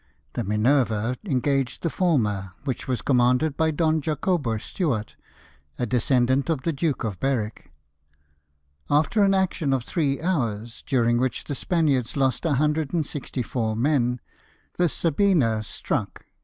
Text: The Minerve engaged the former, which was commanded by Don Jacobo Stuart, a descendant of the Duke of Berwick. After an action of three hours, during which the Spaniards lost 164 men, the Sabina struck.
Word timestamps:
The 0.33 0.43
Minerve 0.43 1.15
engaged 1.25 1.83
the 1.83 1.91
former, 1.91 2.53
which 2.63 2.87
was 2.87 3.03
commanded 3.03 3.55
by 3.55 3.69
Don 3.69 4.01
Jacobo 4.01 4.57
Stuart, 4.57 5.15
a 5.77 5.85
descendant 5.85 6.49
of 6.49 6.63
the 6.63 6.73
Duke 6.73 7.03
of 7.03 7.19
Berwick. 7.19 7.71
After 8.89 9.21
an 9.21 9.35
action 9.35 9.73
of 9.73 9.83
three 9.83 10.19
hours, 10.19 10.81
during 10.87 11.19
which 11.19 11.43
the 11.43 11.53
Spaniards 11.53 12.17
lost 12.17 12.45
164 12.45 13.75
men, 13.75 14.19
the 14.79 14.89
Sabina 14.89 15.61
struck. 15.61 16.25